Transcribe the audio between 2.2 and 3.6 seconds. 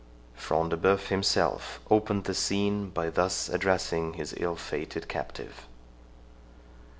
the scene by thus